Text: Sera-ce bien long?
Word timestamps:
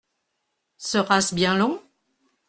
Sera-ce 0.79 1.35
bien 1.35 1.55
long? 1.55 1.79